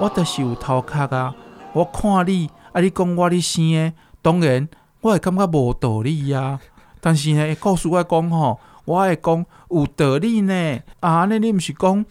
[0.00, 1.34] 我就是有头壳啊！
[1.72, 3.92] 我看你，啊，你讲我你生的，
[4.22, 4.68] 当然
[5.00, 6.60] 我会感觉无道理呀、啊。
[7.00, 10.80] 但是呢，告诉我讲吼，我会讲有道理呢。
[11.00, 12.04] 啊，安尼你毋是讲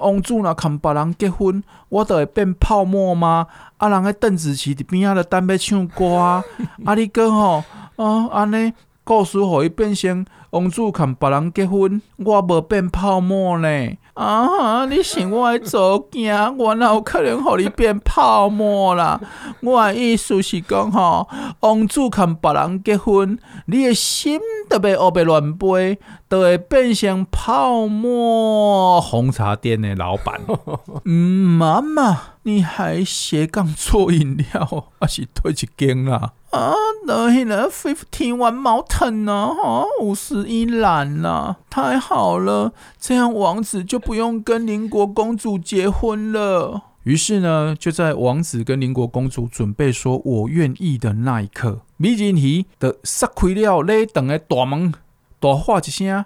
[0.00, 3.48] 王子若牵别人结婚，我都会变泡沫吗？
[3.78, 6.44] 啊，人迄邓紫棋伫边仔咧等要唱歌啊！
[6.84, 7.64] 啊，你讲吼，
[7.96, 8.72] 哦，安尼
[9.10, 13.68] 故事互伊变成王子跟别人结婚，我无变泡沫呢？
[14.14, 14.86] 啊！
[14.86, 15.76] 你是我的祖
[16.12, 19.20] 囝， 我哪有可能互你变泡沫啦？
[19.62, 29.00] 我的意思是讲吼，王子跟别人结婚，你的心都被乌白乱飞，都会变成泡沫。
[29.00, 30.40] 红茶店的老板，
[31.04, 36.34] 嗯，妈妈，你还斜杠做饮料，还是推一间啦？
[36.50, 36.74] 啊，
[37.06, 39.54] 那迄个 Fifty One Mountain 呢？
[39.54, 46.82] 哈，五十一兰呐，太好了，这样王子就不用跟邻国公主结婚了。
[47.04, 54.92] 于是呢，就在王子跟邻国公主准备说“我愿意”的那一刻，美人鱼的撒开了礼堂的大门，
[55.38, 56.24] 大喊一声：“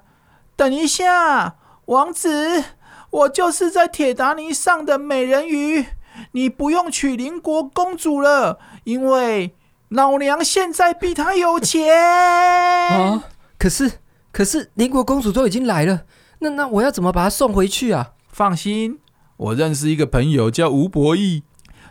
[0.56, 2.64] 等一下，王子，
[3.10, 5.84] 我就是在铁达尼上的美人鱼，
[6.32, 9.54] 你不用娶邻国公主了，因为。”
[9.90, 13.24] 老娘现在比他有钱啊！
[13.58, 13.92] 可是，
[14.32, 16.04] 可是邻国公主都已经来了，
[16.40, 18.12] 那那我要怎么把她送回去啊？
[18.28, 18.98] 放心，
[19.36, 21.44] 我认识一个朋友叫吴博义，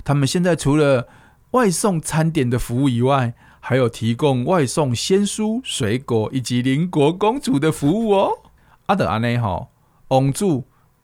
[0.03, 1.07] 他们现在除了
[1.51, 8.39] 外送餐点的服务以外，还有提供外送鲜蔬、水果以及邻国公主的服务哦。
[8.87, 9.69] 阿德安内吼，
[10.09, 10.63] 王子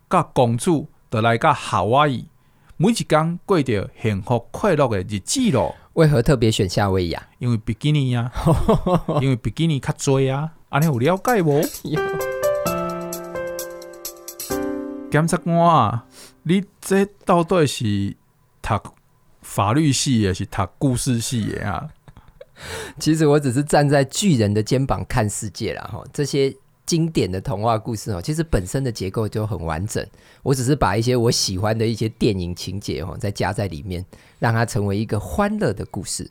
[0.09, 2.27] 甲公主都来到夏威夷，
[2.75, 5.75] 每一天过着幸福快乐的日子咯。
[5.99, 7.27] 为何特别选夏威夷啊？
[7.39, 8.31] 因为比基尼呀，
[9.21, 10.49] 因为比基尼较多啊。
[10.69, 11.61] 安尼有了解无？
[15.11, 16.05] 检察官啊，
[16.43, 18.15] 你这到底是
[18.61, 18.79] 读
[19.41, 21.89] 法律系的，是读故事系的啊？
[22.97, 26.55] 其实我只是站在巨人的肩膀看世界啦，哈，这些
[26.89, 30.03] 经典的童话故事哦，其实本身的结构就很完整。
[30.41, 34.03] 我只是把一些我喜欢的一些电影情节哦，再加在里面，
[34.39, 36.27] 让它成为一个欢乐的故事。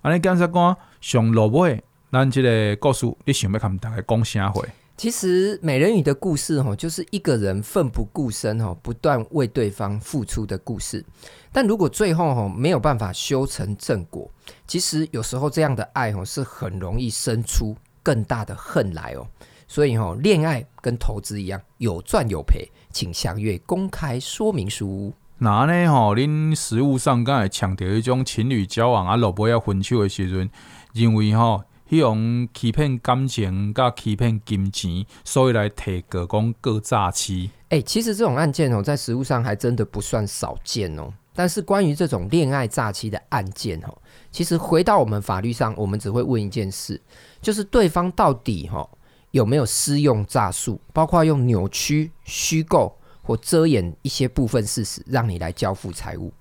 [0.00, 4.64] 啊，你刚才讲上落尾，咱这个故事你想要看大家讲啥会？
[4.96, 11.04] 其实美人鱼的故事哦，就是一个人奋不顾身哦，不断为对方付出的故事。
[11.50, 14.30] 但如果最后哦没有办法修成正果，
[14.68, 17.74] 其实有时候这样的爱哦是很容易生出
[18.04, 19.26] 更大的恨来哦。
[19.70, 25.14] 所以哦，恋爱跟投资一样，有赚有赔，请详阅公开说明书。
[25.38, 30.50] 那呢吼，恁实务上敢会强调一种情侣交往啊，落尾要分手的时阵，
[30.92, 31.62] 认为吼。
[31.88, 37.50] 希望欺骗感情，加欺骗金钱，所以来提告讲个诈欺。
[37.64, 41.12] 哎、欸，其实这种案件哦，在实务上还真的不算少见哦。
[41.34, 43.98] 但是关于这种恋爱诈欺的案件哦，
[44.30, 47.00] 其实回到我们法律上，我们只会问一件事，
[47.40, 48.88] 就是对方到底哈
[49.30, 56.32] 有没有私用诈术，包括用扭曲、虚构或遮掩一些部分事实，让你来交付财物。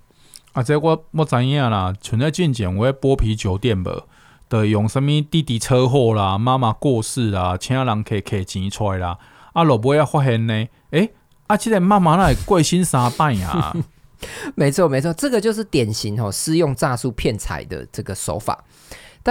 [0.53, 4.05] 啊，这我我知影啦，存在进前我在剥皮酒店吧。
[4.49, 9.19] 的用什么弟弟车祸啦，妈妈过世啦，请人去摕钱出来啦，
[9.53, 11.11] 啊，落尾要发现呢，诶，
[11.45, 13.71] 啊，这个妈妈那贵姓三拜呀？
[14.57, 18.63] 没错没错，这个就是典型哦，私用诈术骗财的这个手法。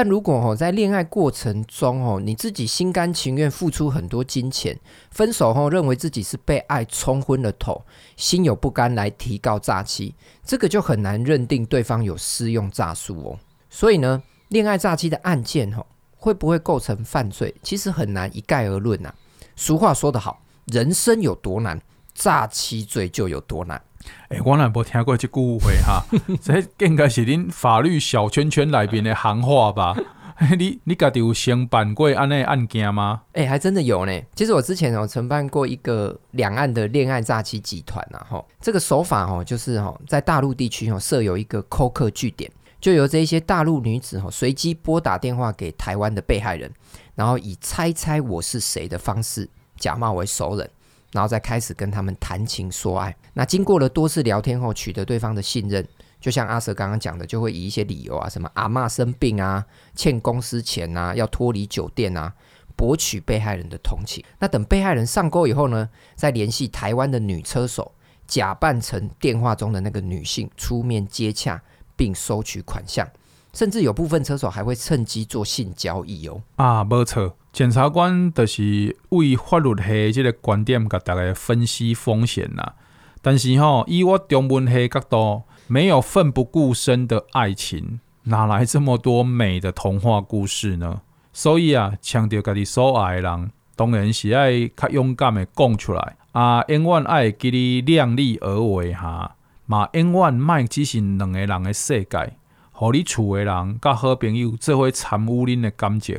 [0.00, 4.78] 但如果哦，在恋爱过程中哦，你自己心甘情愿付出很多金钱，
[5.10, 7.84] 分手后认为自己是被爱冲昏了头，
[8.16, 13.38] 心有不甘来提告诈欺，这个就很难认定对方有私用诈术哦。
[13.68, 15.84] 所以呢，恋爱诈欺的案件，吼，
[16.16, 17.52] 会不会构成犯罪？
[17.64, 19.12] 其实很难一概而论呐。
[19.56, 21.82] 俗话说得好，人生有多难，
[22.14, 23.82] 诈欺罪就有多难。
[24.28, 26.04] 诶、欸，我哪没听过这句话哈？
[26.42, 29.96] 这应该是恁法律小圈圈里边的行话吧？
[30.56, 33.22] 你你家己有承办过安内案件吗？
[33.32, 34.22] 诶、欸，还真的有呢。
[34.36, 42.48] 其实我之前哦承办过一个两岸的恋爱诈欺集团呐，吼，这个手法哦就是吼在大陆地区哦设有一个扣客据点。
[42.80, 46.70] 就由这些大陆女子哈随机拨打电话给台湾的被害人，
[47.16, 50.70] 然后以猜猜我是谁的方式假冒为熟人，
[51.12, 53.14] 然后再开始跟他们谈情说爱。
[53.34, 55.86] 那经过了多次聊天后，取得对方的信任，
[56.20, 62.32] 就像阿蛇刚刚讲的，就会以一些理由啊，什么阿嬷生病啊、欠公司钱啊、要脱离酒店啊，
[62.76, 64.24] 博取被害人的同情。
[64.38, 67.92] 那等被害人上钩以后呢，再联系台湾的女车手，
[68.26, 71.62] 假扮成电话中的那个女性出面接洽。
[71.98, 73.04] 并收取款项，
[73.52, 76.40] 甚至有部分车手还会趁机做性交易哦。
[76.54, 82.74] 啊，没错，检察官就是为法律系这个观点，甲大家分析风险呐。
[83.20, 91.00] 但是吼，以我中文系角度，没有奋不顾身的爱情，哪来这么多美的童话故事呢？
[91.32, 99.34] 所以啊，强调家己所爱的人，当然是爱较勇敢的讲出来啊，永远爱记你量力而为哈。
[99.66, 102.34] 嘛，永远莫只是两个人的世界，
[102.70, 106.16] 互你厝的人甲好朋友做伙参与恁的感情，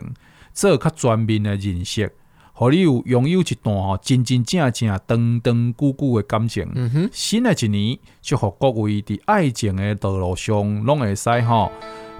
[0.59, 2.11] 做较全面的认识，
[2.51, 6.69] 互你有拥有一段吼真真正正长长久久的感情。
[6.75, 11.71] 嗯哼，新的一年，祝福各位伫爱情的道路上，拢会使吼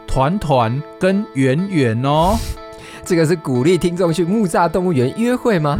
[0.08, 2.38] 团团跟圆圆哦。
[3.04, 5.77] 这个是鼓励听众去木栅动物园约会吗？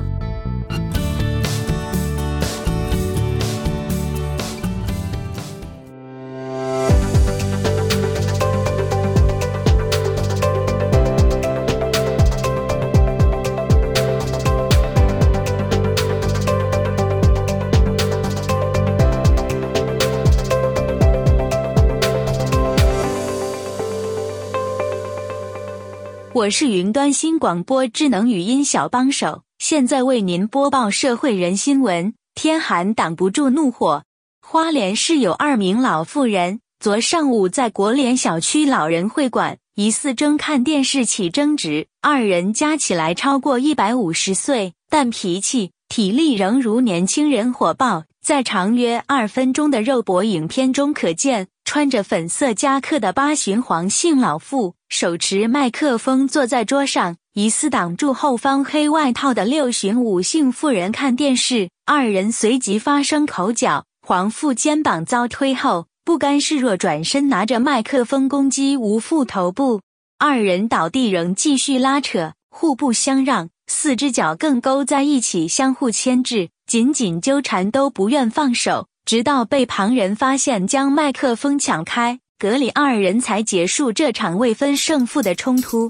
[26.40, 32.14] 我是云端新广播智能语音小帮手，现在为您播报社会人新闻。
[32.34, 34.04] 天寒挡不住怒火，
[34.42, 48.06] 花莲市有二名老妇人，昨上午在国联小区老人会馆疑似争看电视起争执，二人加起来超过一百五十岁，但脾气、体力仍如年轻人火爆。
[48.26, 61.70] 在长约二分钟的肉搏影片中可见，穿着粉色夹克的八旬黄姓老妇手持麦克风坐在桌上，疑似挡住后方黑外套的六旬吴姓妇人看电视。
[61.86, 69.82] 二人随即发生口角，黄妇肩膀遭推后，不甘示弱，转身拿着麦克风攻击吴妇头部。
[70.17, 76.49] 二人倒地仍继续拉扯，互不相让，四只脚更勾在一起，相互牵制。
[76.65, 85.89] 紧紧纠缠都不愿放手，直到被旁人发现，将麦克风抢开，格里二人才结束这场未分胜负的冲突。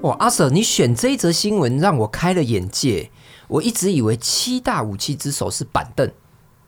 [0.00, 3.10] 哇，阿 Sir，你选这一则新闻让我开了眼界。
[3.48, 6.10] 我一直以为七大武器之首是板凳，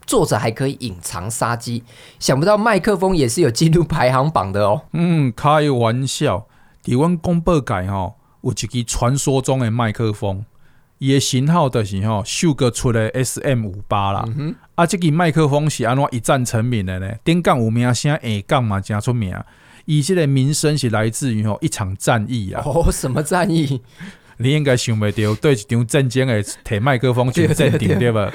[0.04, 1.82] 坐着还可以隐藏杀机，
[2.18, 4.82] 想不到麦克风也是有进入排行榜的哦。
[4.92, 6.46] 嗯，开玩笑，
[6.84, 10.44] 台湾广播界吼有一支传说中的麦克风。
[11.00, 14.22] 伊个型号就是吼，秀哥出的 S M 五八啦。
[14.74, 17.10] 啊，即支麦克风是安怎一战成名的呢？
[17.24, 19.34] 顶港有名声，下港嘛真出名。
[19.86, 22.62] 伊即个名声是来自于吼一场战役啊。
[22.66, 23.80] 哦，什么战役？
[24.36, 28.30] 你应该想袂到，对一场战争的提麦克风就镇定对吧？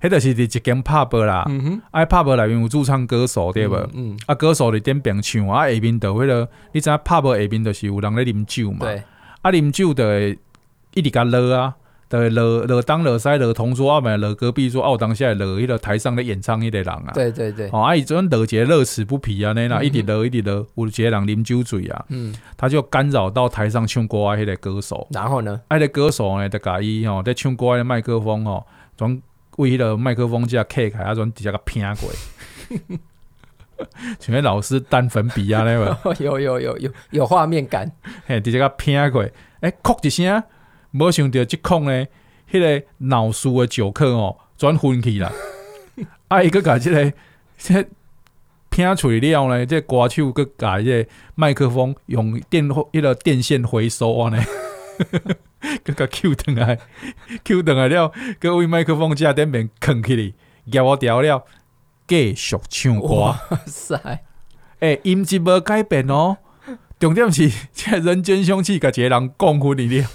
[0.00, 3.84] 迄著是伫一间 pub 啦，嗯哼，啊 pub 里面有驻唱歌手对吧？
[3.92, 8.86] 嗯，啊歌手伫点边唱，啊下面就迄个，你知影 pub 下面就是有人咧啉酒嘛？
[8.86, 9.02] 对，
[9.42, 10.36] 啊啉酒的。
[10.96, 11.76] 一直甲落啊，
[12.08, 28.64] 对，落落东落西落同桌啊，咪落隔壁桌，哦，当下落迄个台上咧演唱迄个人啊，对对对，哦，啊，伊阵落一个乐此不疲啊，那啦，一直落一直落，有一个人啉酒醉啊，嗯，他就干扰到台上唱歌啊，迄个歌手，然后呢，啊，迄个歌手呢，就甲伊吼，在唱歌的麦克风哦，
[28.96, 29.20] 转
[29.58, 32.08] 为迄个麦克风架开开，啊，转底下个偏过，
[34.18, 37.92] 像迄老师单粉笔啊，那个， 有有有有有画面感，
[38.26, 39.22] 嘿，底下个偏过，
[39.60, 40.42] 诶，哭一声。
[40.96, 42.06] 没想到即空呢，
[42.50, 45.30] 迄个脑输的酒客哦，转昏去啦。
[46.28, 47.12] 啊，伊个甲即个，
[47.58, 47.84] 这
[48.70, 54.42] 拼出了呢，这歌手个甲这麦克风用电迄个电线回收啊呢，
[55.84, 56.78] 个个 Q 登来
[57.44, 60.34] ，Q 登来了，各位麦克风架顶面囥起哩，
[60.70, 61.44] 夹我调了，
[62.08, 63.06] 继续唱歌。
[63.08, 63.96] 哇塞！
[64.80, 66.38] 诶、欸，音质无改变哦，
[66.98, 70.06] 重点是这人间凶器，甲一个人讲昏你了。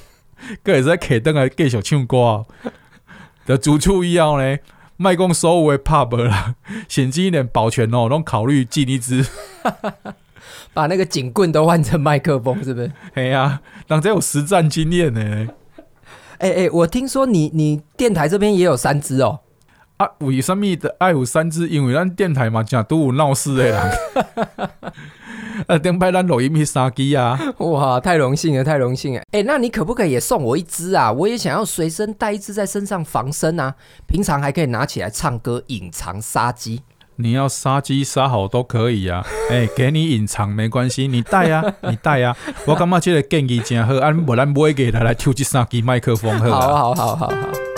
[0.63, 2.45] 搁会使客灯来继续唱歌，
[3.45, 4.57] 的主厨以后呢，
[4.97, 6.55] 卖讲所有的 pub 啦，
[6.87, 9.25] 甚至连保全哦，拢考虑进一支，
[10.73, 12.91] 把那个警棍都换成麦克风，是不是？
[13.15, 15.47] 哎呀，人家有实战经验呢。
[16.39, 19.41] 哎哎、我听说你你电台这边也有三支哦。
[19.97, 21.67] 啊，为什么的爱有三支？
[21.69, 23.91] 因为咱电台嘛，正都有闹事的人。
[25.67, 27.39] 呃，顶摆咱录音去三支啊！
[27.57, 29.19] 哇，太荣幸了，太荣幸了！
[29.31, 31.11] 哎、欸，那你可不可以也送我一支啊？
[31.11, 33.75] 我也想要随身带一支在身上防身啊，
[34.07, 36.81] 平常还可以拿起来唱歌，隐藏杀机。
[37.17, 39.23] 你要杀鸡杀好都可以啊！
[39.49, 42.35] 哎、欸，给你隐藏没关系，你带啊， 你带啊！
[42.65, 47.70] 我感觉这个建议真好，啊，不然买给他来抽这三支麦克风好，好好好好好。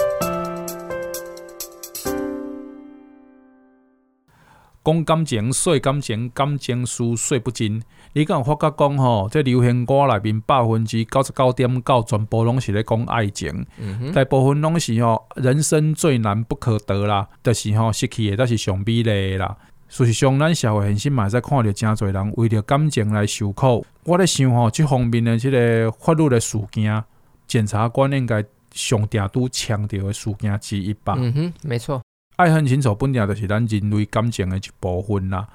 [4.83, 7.81] 讲感情，说感情，感情事说不尽。
[8.13, 13.65] 你敢有发觉讲吼，这流行歌里面百分之九十九点九全部拢是咧讲爱情，
[14.13, 19.57] 大部分拢是吼人生最难不可得啦，就是吼失去的，才是上美丽的啦。
[19.87, 23.85] 事实上，咱社会现实嘛，在看到真侪人为着感情来受苦。
[24.03, 27.03] 我咧想吼，即方面的即个法律的事件，
[27.47, 31.15] 检察官应该上定拄强调的事件之一吧。
[31.17, 32.01] 嗯哼，没错。
[32.35, 35.47] 爱恨情仇本来就是咱人类感情的一部分啦。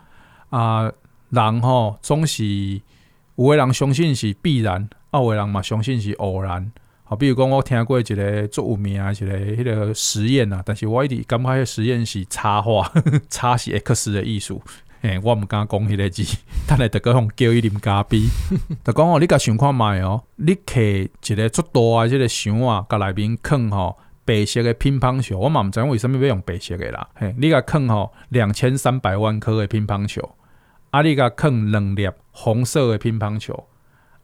[0.51, 0.91] 啊，
[1.31, 2.81] 人吼总是
[3.37, 6.71] 有的人相信是必然，啊，有的人嘛相信是偶然。
[7.05, 12.91] 好，比如讲我听过一个足有名啊，一个迄个实验啊，但是我一直感觉迄个实验是插画，
[13.29, 14.63] 插是 X 的艺术。
[15.01, 16.23] 嘿，我毋敢讲迄个字，
[16.67, 18.21] 等下得个互叫伊啉咖啡。
[18.85, 23.99] 就讲哦，你甲想看觅哦，你摕一个足大啊即个箱啊，甲内面囥吼。
[24.29, 27.09] 白色的乒乓球，我嘛毋知影为什物要用白色的啦。
[27.15, 30.35] 嘿，你甲囥吼两千三百万颗的乒乓球，
[30.91, 33.67] 啊，你甲囥两粒红色的乒乓球，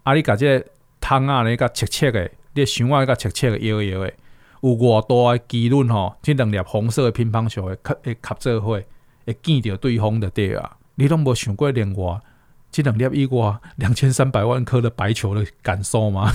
[0.02, 0.66] 啊，你甲这个
[1.00, 4.12] 桶啊，你甲切切的，你想啊，甲切切的摇摇的，
[4.60, 8.82] 有偌大的几率吼，这两粒红色的乒乓球会合会合做伙，
[9.24, 10.76] 会见着对方的对啊。
[10.96, 12.20] 你拢无想过另外。
[12.74, 16.28] 这两粒以外，两千三百万颗的白球的感受吗？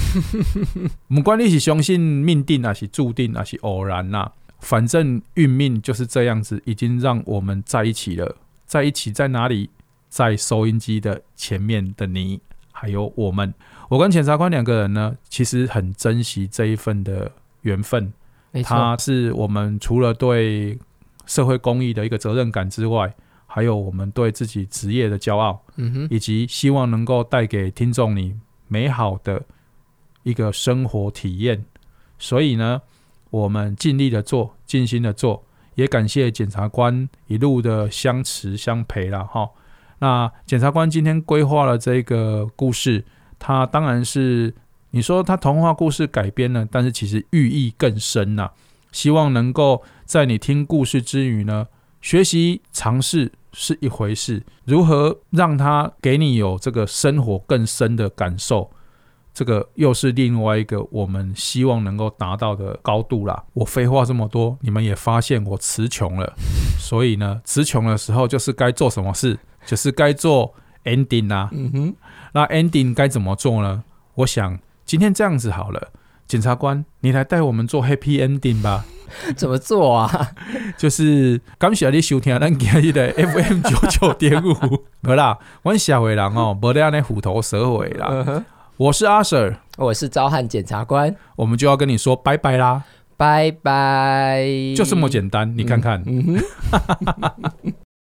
[1.14, 8.38] 不管你是相信命定还是注定还是偶然呐、啊，反正运命就是这样子，已经让我们在一起了。
[8.66, 9.70] 在一起在哪里？
[10.08, 12.40] 在收音机的前面的你，
[12.72, 13.54] 还有我们，
[13.90, 17.30] 我跟检察官两个人呢，其实很珍惜这一份的
[17.64, 18.14] 缘分。
[18.64, 20.80] 它是我们除了对
[21.28, 23.14] 社会公益的一个责任感之外，
[23.52, 28.36] 还有我们对自己职业的骄傲，嗯哼，以及希望能够带给听众你
[28.68, 29.44] 美好的
[30.22, 31.66] 一个生活体验。
[32.20, 32.80] 所以呢，
[33.32, 35.44] 我们尽力的做，尽心的做，
[35.74, 39.50] 也感谢检察官一路的相持相陪了哈。
[39.98, 43.04] 那检察官今天规划了这个故事，
[43.40, 44.54] 他当然是
[44.92, 48.54] 你说他童话故事改编了，但是其实寓意更深呐、啊。
[48.92, 51.68] 希望能够在你听故事之余呢，
[52.00, 53.32] 学习尝试。
[53.52, 58.70] 是一回事，如何让他给你有这个生活更深的感受，
[59.34, 63.44] 这个又是另外一个我们希望能够达到的高度啦。
[63.54, 66.34] 我废话这么多，你们也发现我词穷了，
[66.80, 71.50] 所以呢，词穷的时候就是该做什么事，就是该做 ending 啦。
[71.52, 71.96] 嗯哼，
[72.34, 73.84] 那 ending 该怎么做呢？
[74.16, 75.92] 我想今天这样子好了，
[76.30, 78.86] 检察官，你来带我们做 happy ending 吧。
[79.36, 80.30] 怎么做啊？
[80.78, 84.54] 就是感谢你收听咱今日的 FM 九九点五，
[85.02, 88.08] 好啦，阮社会人哦，无得安尼虎头蛇尾啦。
[88.10, 88.44] Uh.
[88.78, 92.84] 我是阿 Sir，我是昭汉检察官，我们就要跟你说拜拜啦，
[93.18, 94.46] 拜拜，
[94.78, 96.04] 就这么简单，你看看。
[96.06, 97.74] 嗯嗯